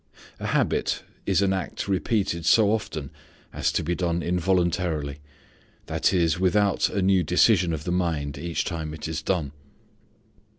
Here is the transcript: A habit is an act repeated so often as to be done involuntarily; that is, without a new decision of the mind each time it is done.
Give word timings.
A 0.39 0.47
habit 0.47 1.03
is 1.27 1.43
an 1.43 1.53
act 1.53 1.87
repeated 1.87 2.43
so 2.43 2.71
often 2.71 3.11
as 3.53 3.71
to 3.73 3.83
be 3.83 3.93
done 3.93 4.23
involuntarily; 4.23 5.19
that 5.85 6.11
is, 6.11 6.39
without 6.39 6.89
a 6.89 7.03
new 7.03 7.21
decision 7.23 7.71
of 7.71 7.83
the 7.83 7.91
mind 7.91 8.35
each 8.39 8.65
time 8.65 8.95
it 8.95 9.07
is 9.07 9.21
done. 9.21 9.51